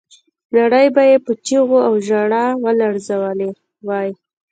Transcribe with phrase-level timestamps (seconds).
[0.57, 3.49] نړۍ به یې په چیغو او ژړاو لړزولې
[3.87, 4.09] وای.